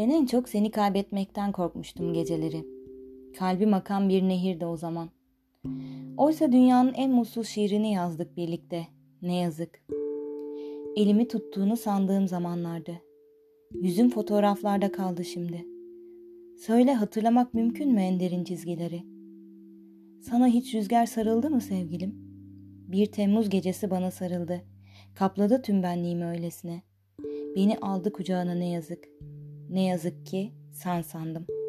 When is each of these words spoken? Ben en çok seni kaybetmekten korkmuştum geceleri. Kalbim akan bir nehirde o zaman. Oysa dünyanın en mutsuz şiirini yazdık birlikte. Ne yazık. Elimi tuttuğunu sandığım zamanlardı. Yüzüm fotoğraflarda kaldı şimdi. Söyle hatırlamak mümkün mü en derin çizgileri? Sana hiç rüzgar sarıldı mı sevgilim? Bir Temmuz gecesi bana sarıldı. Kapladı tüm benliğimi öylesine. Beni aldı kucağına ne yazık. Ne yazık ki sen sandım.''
Ben 0.00 0.10
en 0.10 0.26
çok 0.26 0.48
seni 0.48 0.70
kaybetmekten 0.70 1.52
korkmuştum 1.52 2.14
geceleri. 2.14 2.66
Kalbim 3.38 3.74
akan 3.74 4.08
bir 4.08 4.22
nehirde 4.22 4.66
o 4.66 4.76
zaman. 4.76 5.08
Oysa 6.16 6.52
dünyanın 6.52 6.94
en 6.94 7.10
mutsuz 7.10 7.48
şiirini 7.48 7.92
yazdık 7.92 8.36
birlikte. 8.36 8.86
Ne 9.22 9.36
yazık. 9.36 9.82
Elimi 10.96 11.28
tuttuğunu 11.28 11.76
sandığım 11.76 12.28
zamanlardı. 12.28 12.92
Yüzüm 13.74 14.10
fotoğraflarda 14.10 14.92
kaldı 14.92 15.24
şimdi. 15.24 15.66
Söyle 16.58 16.94
hatırlamak 16.94 17.54
mümkün 17.54 17.92
mü 17.92 18.00
en 18.00 18.20
derin 18.20 18.44
çizgileri? 18.44 19.02
Sana 20.20 20.46
hiç 20.46 20.74
rüzgar 20.74 21.06
sarıldı 21.06 21.50
mı 21.50 21.60
sevgilim? 21.60 22.14
Bir 22.88 23.06
Temmuz 23.06 23.48
gecesi 23.48 23.90
bana 23.90 24.10
sarıldı. 24.10 24.62
Kapladı 25.14 25.62
tüm 25.62 25.82
benliğimi 25.82 26.26
öylesine. 26.26 26.82
Beni 27.56 27.78
aldı 27.78 28.12
kucağına 28.12 28.54
ne 28.54 28.68
yazık. 28.68 29.08
Ne 29.70 29.86
yazık 29.86 30.26
ki 30.26 30.52
sen 30.72 31.02
sandım.'' 31.02 31.59